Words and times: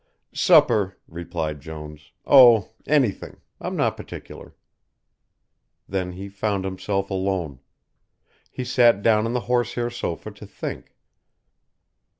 "Supper," 0.33 0.97
replied 1.07 1.61
Jones, 1.61 2.11
"oh, 2.25 2.71
anything. 2.87 3.37
I'm 3.59 3.75
not 3.75 3.95
particular." 3.95 4.55
Then 5.87 6.13
he 6.13 6.27
found 6.27 6.65
himself 6.65 7.11
alone. 7.11 7.59
He 8.49 8.63
sat 8.65 9.03
down 9.03 9.27
on 9.27 9.33
the 9.33 9.41
horsehair 9.41 9.91
sofa 9.91 10.31
to 10.31 10.47
think. 10.47 10.95